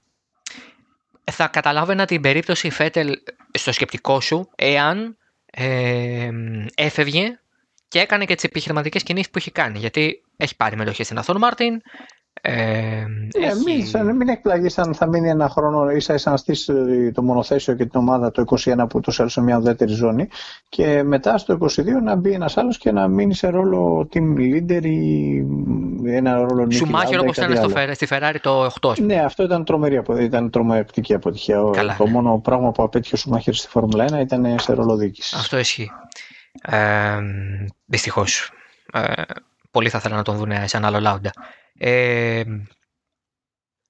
[1.32, 3.13] Θα καταλάβαινα την περίπτωση Φέτελ
[3.52, 5.17] στο σκεπτικό σου εάν
[5.52, 6.30] ε,
[6.76, 7.39] έφευγε
[7.88, 9.80] και έκανε και τις επιχειρηματικές κινήσεις που έχει κάνει.
[9.80, 11.82] Γιατί έχει πάρει μετοχή στην Αθών Μάρτιν.
[12.41, 12.52] Ε,
[13.39, 13.63] Ναι, έχει...
[13.65, 17.74] μην, σαν- μην εκπλαγείς αν θα μείνει ένα χρόνο ίσα ίσα να στήσει το μονοθέσιο
[17.76, 20.28] και την ομάδα το 21 που το σε μια ουδέτερη ζώνη
[20.69, 21.67] και μετά στο 22
[22.04, 25.38] να μπει ένας άλλος και να μείνει σε ρόλο team leader ή
[26.06, 26.76] ένα ρόλο νίκη.
[26.76, 27.86] Σουμάχερ Λάουντα ή όπως ήταν κάτι στο, άλλο.
[27.88, 28.89] Φε- στη Ferrari το 8.
[28.91, 29.13] ας πούμε.
[29.13, 31.62] Ναι, αυτό ήταν τρομερή, απο- ήταν τρομακτική αποτυχία.
[31.63, 32.12] Ο- Καλά, το ναι.
[32.12, 35.34] μόνο πράγμα που απέτυχε ο Σουμάχερ στη Φόρμουλα 1 ήταν σε ρόλο διοίκησης.
[35.34, 35.91] Αυτό ισχύει.
[36.62, 37.17] Ε,
[37.86, 38.52] Δυστυχώς.
[38.93, 39.12] Ε,
[39.72, 41.32] πολλοί θα ήθελαν να τον δουν σε ένα άλλο Λάουντα.
[41.79, 42.43] Ε,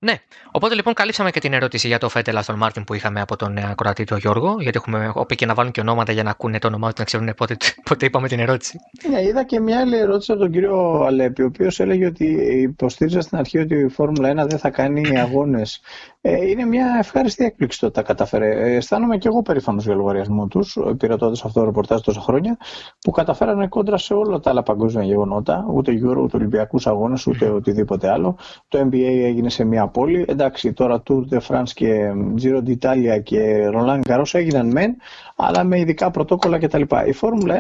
[0.04, 0.14] ναι.
[0.52, 3.58] Οπότε λοιπόν καλύψαμε και την ερώτηση για το Φέτελ Αστον Μάρτιν που είχαμε από τον
[3.58, 4.56] ε, ακροατή του Γιώργο.
[4.60, 7.04] Γιατί έχουμε όπου και να βάλουν και ονόματα για να ακούνε το όνομά του να
[7.04, 7.58] ξέρουν πότε,
[7.90, 8.80] πότε είπαμε την ερώτηση.
[9.10, 12.26] Ναι, είδα και μια άλλη ερώτηση από τον κύριο Αλέπη, ο οποίος έλεγε ότι
[12.62, 15.82] υποστήριζε στην αρχή ότι η Φόρμουλα 1 δεν θα κάνει αγώνες.
[16.26, 18.50] Ε, είναι μια ευχάριστη έκπληξη το ότι τα καταφέρε.
[18.50, 22.58] Ε, αισθάνομαι και εγώ περήφανος για λογαριασμό τους, υπηρετώντα αυτό το ρεπορτάζ τόσα χρόνια,
[23.00, 27.50] που καταφέρανε κόντρα σε όλα τα άλλα παγκόσμια γεγονότα, ούτε Euro, ούτε Ολυμπιακούς αγώνες, ούτε
[27.50, 28.38] οτιδήποτε άλλο.
[28.68, 30.26] Το NBA έγινε σε μια πόλη.
[30.28, 34.96] Εντάξει, τώρα Tour de France και Giro d'Italia και Roland Garros έγιναν μεν,
[35.36, 36.82] αλλά με ειδικά πρωτόκολλα κτλ.
[37.08, 37.60] Η Φόρμουλα 1,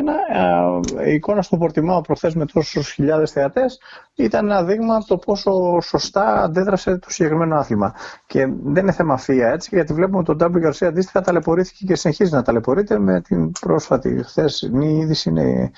[0.99, 3.79] ε, η εικόνα στο Πορτιμάο προχθέ με τόσους χιλιάδες θεατές,
[4.15, 7.95] ήταν ένα δείγμα το πόσο σωστά αντέδρασε το συγκεκριμένο άθλημα.
[8.25, 11.95] Και δεν είναι θέμα φία έτσι, γιατί βλέπουμε ότι τον W Garcia αντίστοιχα ταλαιπωρήθηκε και
[11.95, 15.71] συνεχίζει να ταλαιπωρείται με την πρόσφατη χθεσινή είδηση είναι,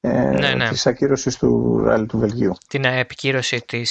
[0.00, 0.68] ε, Ναι, ναι.
[0.68, 2.54] της ακύρωσης του Ράλι του Βελγίου.
[2.68, 3.90] Την επικύρωση της,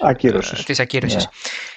[0.00, 0.64] Ακύρωσης.
[0.64, 1.28] της ακύρωσης.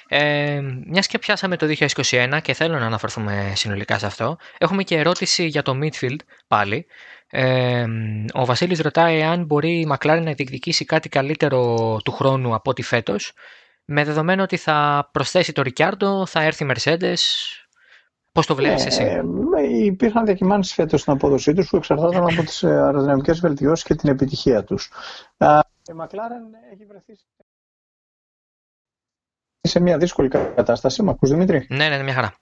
[0.08, 4.98] Ε, Μιας και πιάσαμε το 2021 και θέλω να αναφερθούμε συνολικά σε αυτό, έχουμε και
[4.98, 6.86] ερώτηση για το midfield πάλι.
[7.30, 7.84] Ε,
[8.32, 12.82] ο Βασίλης ρωτάει αν μπορεί η McLaren να διεκδικήσει κάτι καλύτερο του χρόνου από ό,τι
[12.82, 13.32] φέτος,
[13.84, 17.18] με δεδομένο ότι θα προσθέσει το Ρικιάρντο, θα έρθει η Mercedes.
[18.32, 19.22] Πώς το βλέπεις ναι, εσύ; Ε,
[19.84, 24.64] υπήρχαν διακυμάνσεις φέτος στην απόδοσή τους που εξαρτάταν από τις αεροδυναμικές βελτιώσεις και την επιτυχία
[24.64, 24.90] τους.
[25.86, 27.24] Η McLaren έχει βρεθεί σε
[29.80, 31.02] μια δύσκολη κατάσταση.
[31.02, 32.34] Μ' ακούς Δημήτρη; Ναι, ναι, ναι, μια χαρά.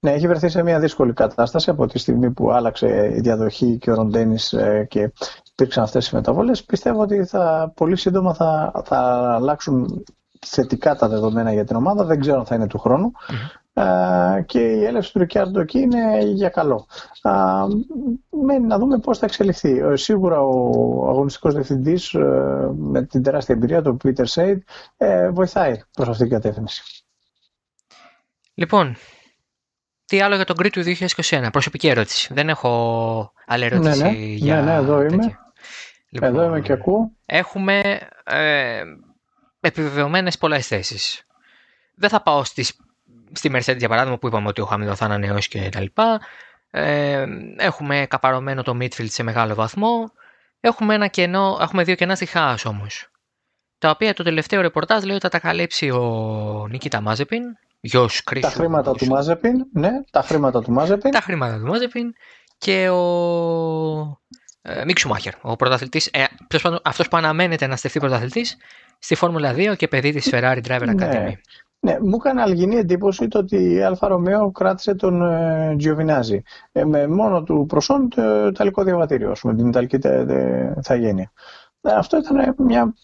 [0.00, 3.90] Ναι, έχει βρεθεί σε μια δύσκολη κατάσταση από τη στιγμή που άλλαξε η διαδοχή και
[3.90, 5.12] ο Ροντένης ε, και
[5.52, 6.64] υπήρξαν αυτές οι μεταβολές.
[6.64, 8.98] Πιστεύω ότι θα, πολύ σύντομα θα, θα
[9.34, 10.04] αλλάξουν
[10.46, 12.04] θετικά τα δεδομένα για την ομάδα.
[12.04, 13.12] Δεν ξέρω αν θα είναι του χρόνου
[14.46, 16.86] και η έλευση του Ρικιάρντο εκεί είναι για καλό.
[18.30, 19.78] Μένει να δούμε πώς θα εξελιχθεί.
[19.78, 22.18] Ε, σίγουρα ο αγωνιστικός διευθυντής ε,
[22.76, 24.58] με την τεράστια εμπειρία του Peter Said
[24.96, 26.82] ε, βοηθάει προς αυτή την κατεύθυνση.
[28.54, 28.96] Λοιπόν,
[30.04, 30.82] τι άλλο για τον Grid του
[31.18, 32.34] 2021, προσωπική ερώτηση.
[32.34, 34.16] Δεν έχω άλλη ερώτηση ναι, ναι.
[34.16, 35.38] για ναι, ναι, εδώ είμαι.
[36.08, 37.12] Λοιπόν, εδώ είμαι και ακούω.
[37.26, 38.82] Έχουμε ε,
[39.60, 41.26] επιβεβαιωμένες πολλές θέσεις.
[41.94, 42.76] Δεν θα πάω στις
[43.32, 46.20] στη Mercedes για παράδειγμα που είπαμε ότι ο Χάμιλτον θα ανανεώσει και τα λοιπά.
[46.70, 50.12] Ε, έχουμε καπαρωμένο το midfield σε μεγάλο βαθμό.
[50.60, 53.10] Έχουμε, ένα κενό, έχουμε δύο κενά στη Χάας όμως.
[53.78, 57.42] Τα οποία το τελευταίο ρεπορτάζ λέει ότι θα τα καλύψει ο Νίκητα Μάζεπιν,
[57.80, 58.48] γιος Κρίσου.
[58.48, 61.10] Τα χρήματα του Μάζεπιν, ναι, τα χρήματα του Μάζεπιν.
[61.10, 62.12] Τα χρήματα του Μάζεπιν
[62.58, 63.00] και ο
[64.62, 66.24] ε, Μίξου Μάχερ, ο πρωταθλητής, ε,
[66.82, 68.56] αυτός που αναμένεται να στεφθεί πρωταθλητής
[68.98, 71.06] στη Φόρμουλα 2 και παιδί της Ferrari Driver ναι.
[71.06, 71.24] Academy.
[71.24, 71.32] Ναι.
[71.84, 76.42] Ναι, μου έκανε αλγεινή εντύπωση το ότι η Άλφα Ρομέο κράτησε τον ε, Τζιοβινάτσι.
[76.72, 79.98] Ε, με μόνο του προσόν το Ιταλικό διαβατήριο, με την Ιταλική
[80.82, 81.32] ιθαγένεια.
[81.80, 82.94] Ε, αυτό ήταν μια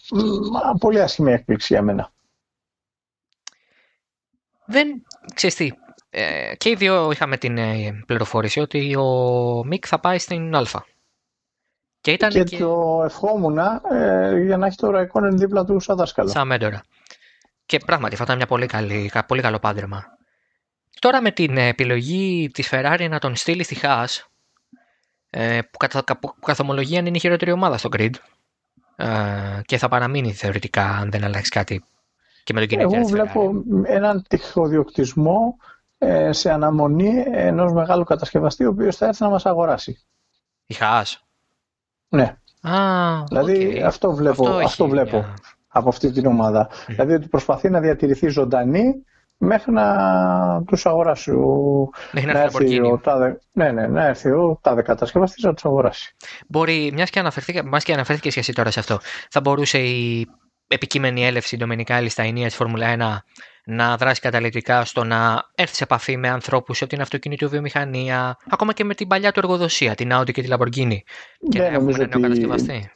[0.79, 2.13] πολύ άσχημη έκπληξη για μένα.
[4.65, 5.03] Δεν
[5.35, 5.73] ξέρεις τι,
[6.11, 10.87] ε, και οι δύο είχαμε την ε, πληροφόρηση ότι ο Μικ θα πάει στην Άλφα.
[12.01, 12.59] Και, ήταν και, και...
[12.59, 16.29] το ευχόμουν ε, για να έχει το Ραϊκόν δίπλα του σαν δάσκαλο.
[16.29, 16.83] Σαν μέντορα.
[17.69, 20.05] Και πράγματι θα ήταν μια πολύ, καλή, πολύ καλό πάντρεμα.
[20.99, 24.07] Τώρα με την επιλογή της Ferrari να τον στείλει στη Haas,
[25.31, 26.05] ε, που κατά,
[26.41, 28.11] καθομολογία είναι η χειρότερη ομάδα στο grid
[28.97, 31.85] ε, και θα παραμείνει θεωρητικά αν δεν αλλάξει κάτι
[32.45, 35.57] και με τον κινητήρα Εγώ βλέπω έναν τυχοδιοκτισμό
[35.99, 40.03] ε, σε αναμονή ενός μεγάλου κατασκευαστή ο οποίος θα έρθει να μας αγοράσει.
[40.67, 41.15] Η Haas.
[42.09, 42.37] Ναι.
[42.61, 44.49] Α, δηλαδή αυτό βλέπω.
[44.49, 45.25] Αυτό, αυτό βλέπω
[45.79, 46.69] από αυτή την ομάδα.
[46.87, 49.05] Δηλαδή ότι προσπαθεί να διατηρηθεί ζωντανή
[49.39, 49.87] μέχρι να
[50.67, 55.45] τους αγοράσει ο, μέχρι να, έρθει ο τάδε, ναι, ναι, να έρθει ο τάδε κατασκευαστής
[55.45, 56.15] να τους αγοράσει.
[56.49, 58.99] Μπορεί, μιας και, αναφερθήκε, και αναφέρθηκες και εσύ τώρα σε αυτό,
[59.31, 60.27] θα μπορούσε η
[60.69, 63.17] επικείμενη έλευση Ντομενικάλη στα ενία της Φόρμουλα 1
[63.65, 68.85] να δράσει καταλητικά στο να έρθει σε επαφή με ανθρώπους από την αυτοκινητοβιομηχανία, ακόμα και
[68.85, 70.97] με την παλιά του εργοδοσία, την Audi και τη Lamborghini.
[71.49, 72.91] Και να έχουμε ένα νέο κατασκευαστή.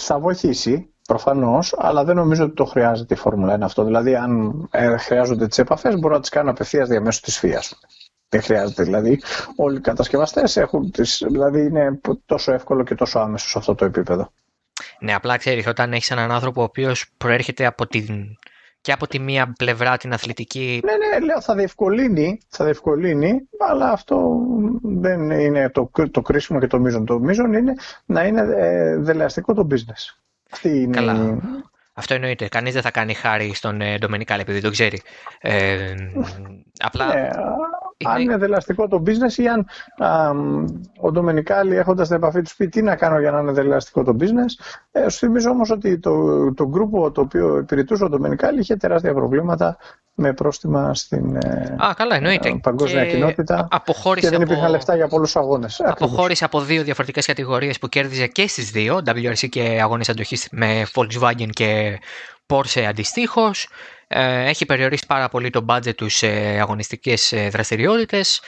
[0.00, 3.84] Θα βοηθήσει Προφανώς, αλλά δεν νομίζω ότι το χρειάζεται η Φόρμουλα 1 αυτό.
[3.84, 7.62] Δηλαδή, αν ε, χρειάζονται τις επαφές, μπορούν να τις κάνουν απευθείας διαμέσου της ΦΙΑ.
[8.28, 8.82] Δεν χρειάζεται.
[8.82, 9.22] Δηλαδή,
[9.56, 13.84] όλοι οι κατασκευαστές έχουν τις, Δηλαδή, είναι τόσο εύκολο και τόσο άμεσο σε αυτό το
[13.84, 14.32] επίπεδο.
[15.00, 18.38] Ναι, απλά ξέρεις, όταν έχεις έναν άνθρωπο ο οποίος προέρχεται από την
[18.80, 20.80] και από τη μία πλευρά την αθλητική.
[20.84, 24.40] Ναι, ναι, λέω θα διευκολύνει, θα διευκολύνει, αλλά αυτό
[24.82, 27.06] δεν είναι το, το κρίσιμο και το μείζον.
[27.06, 30.19] Το μείζον είναι να είναι ε, δελεαστικό το business.
[30.50, 30.96] Αυτή είναι...
[30.96, 31.38] Καλά.
[31.92, 32.48] Αυτό εννοείται.
[32.48, 35.02] Κανείς δεν θα κάνει χάρη στον ε, Ντομενικάλ επειδή το ξέρει.
[35.40, 35.94] Ε,
[36.88, 37.06] απλά.
[37.06, 37.30] Ναι, είναι...
[38.04, 39.66] Αν είναι δελαστικό το business ή αν
[39.98, 40.30] α,
[41.00, 44.16] ο Ντομενικάλη έχοντας την επαφή του πει τι να κάνω για να είναι δελαστικό το
[44.20, 44.64] business.
[44.92, 49.14] Ε, σου θυμίζω όμως ότι το, το γκρουπο το οποίο υπηρετούσε ο Ντομενικάλη είχε τεράστια
[49.14, 49.76] προβλήματα
[50.14, 52.58] με πρόστιμα στην ε, Α, καλά, εννοείται.
[52.62, 53.68] παγκόσμια και κοινότητα
[54.14, 54.72] και δεν υπήρχαν από...
[54.72, 55.80] λεφτά για πολλούς αγώνες.
[55.80, 60.86] Αποχώρησε από δύο διαφορετικές κατηγορίες που κέρδιζε και στις δύο, WRC και αγώνες αντοχής με
[60.94, 61.98] Volkswagen και
[62.46, 63.68] Porsche αντιστοίχως.
[64.12, 66.26] Ε, έχει περιορίσει πάρα πολύ το budget τους σε
[66.60, 68.40] αγωνιστικές ε, δραστηριότητες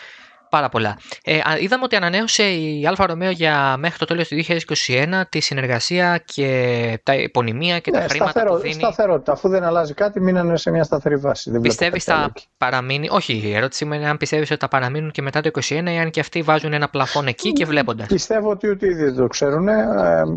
[0.53, 0.97] πάρα πολλά.
[1.25, 6.23] Ε, είδαμε ότι ανανέωσε η Αλφα Ρωμαίο για μέχρι το τέλος του 2021 τη συνεργασία
[6.25, 8.75] και τα υπονημία και ναι, τα χρήματα σταθερο, που δίνει.
[8.75, 9.33] Σταθερότητα.
[9.33, 11.61] Αφού δεν αλλάζει κάτι, μείνανε σε μια σταθερή βάση.
[11.61, 13.09] Πιστεύεις θα παραμείνει.
[13.11, 16.11] Όχι, η ερώτηση είναι αν πιστεύεις ότι θα παραμείνουν και μετά το 2021 ή αν
[16.11, 18.07] και αυτοί βάζουν ένα πλαφόν εκεί και βλέποντας.
[18.07, 19.83] Πιστεύω ότι ούτε ήδη δεν το ξέρουν ε,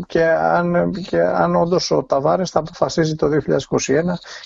[0.06, 3.30] και αν, και αν όντως ο Ταβάρες θα αποφασίζει το 2021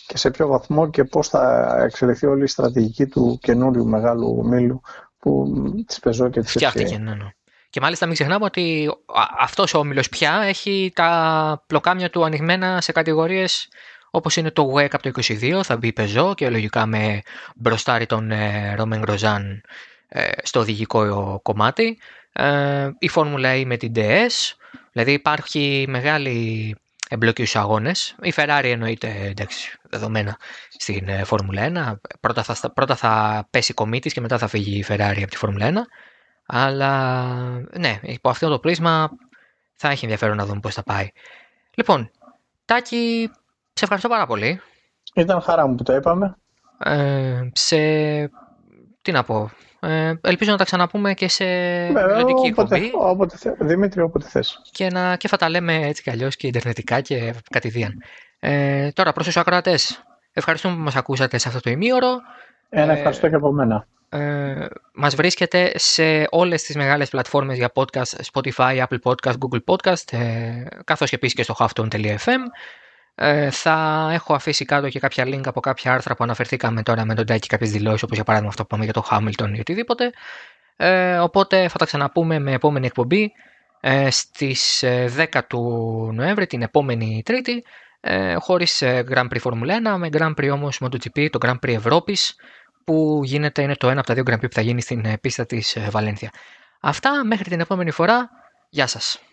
[0.07, 4.81] και σε ποιο βαθμό και πώς θα εξελιχθεί όλη η στρατηγική του καινούριου μεγάλου μήλου
[5.21, 5.55] που
[5.87, 7.29] τη πεζό και τη Φτιάχτηκε, ναι, ναι.
[7.71, 8.91] Και μάλιστα μην ξεχνάμε ότι
[9.39, 13.69] αυτός ο όμιλος πια έχει τα πλοκάμια του ανοιγμένα σε κατηγορίες
[14.11, 17.23] όπως είναι το WEC από το 22, θα μπει Peugeot και λογικά με
[17.57, 18.33] μπροστάρι τον
[18.77, 19.43] Romain Grosjean
[20.43, 21.99] στο οδηγικό κομμάτι.
[22.99, 24.55] Η Φόρμουλα E με την DS,
[24.93, 26.77] δηλαδή υπάρχει μεγάλη
[27.09, 28.15] εμπλοκή στους αγώνες.
[28.23, 30.37] Η Ferrari εννοείται εντάξει, δεδομένα
[30.69, 32.11] στην Φόρμουλα 1.
[32.21, 35.71] Πρώτα θα, πρώτα θα πέσει κομίτης και μετά θα φύγει η Ferrari από τη Φόρμουλα
[35.71, 35.75] 1.
[36.47, 37.35] Αλλά
[37.71, 39.11] ναι, υπό αυτό το πρίσμα
[39.75, 41.09] θα έχει ενδιαφέρον να δούμε πώς θα πάει.
[41.75, 42.11] Λοιπόν,
[42.65, 43.31] Τάκη,
[43.73, 44.61] σε ευχαριστώ πάρα πολύ.
[45.15, 46.37] Ήταν χαρά μου που το είπαμε.
[46.79, 47.77] Ε, σε...
[49.03, 49.51] Τι να πω.
[49.81, 51.45] Ε, ελπίζω να τα ξαναπούμε και σε
[51.93, 52.91] μελλοντική εκπομπή.
[52.95, 54.61] Όποτε, θε, Δημήτρη, όποτε θες.
[54.73, 58.03] Και, να, και θα τα λέμε έτσι κι αλλιώς και ιντερνετικά και κατηδίαν.
[58.41, 62.19] Ε, τώρα, προς τους ακροατές, ευχαριστούμε που μας ακούσατε σε αυτό το ημίωρο.
[62.69, 63.87] Ένα ευχαριστώ και από μένα.
[64.09, 70.13] Ε, μας βρίσκεται σε όλες τις μεγάλες πλατφόρμες για podcast, Spotify, Apple Podcast, Google Podcast,
[70.13, 72.39] ε, καθώς και επίσης και στο halfton.fm.
[73.15, 77.15] Ε, θα έχω αφήσει κάτω και κάποια link από κάποια άρθρα που αναφερθήκαμε τώρα με
[77.15, 80.11] τον Τάκη κάποιες δηλώσεις, όπως για παράδειγμα αυτό που είπαμε για το Hamilton ή οτιδήποτε.
[80.77, 83.33] Ε, οπότε θα τα ξαναπούμε με επόμενη εκπομπή
[83.81, 85.61] ε, στις 10 ε, του
[86.15, 87.65] Νοέμβρη, την επόμενη Τρίτη,
[88.01, 91.75] ε, χωρίς ε, Grand Prix Formula 1, με Grand Prix όμως MotoGP, το Grand Prix
[91.75, 92.37] Ευρώπης,
[92.85, 95.47] που γίνεται, είναι το ένα από τα δύο Grand Prix που θα γίνει στην πίστα
[95.47, 96.31] της Βαλένθια.
[96.81, 98.31] Αυτά μέχρι την επόμενη φορά.
[98.69, 99.30] Γεια σας.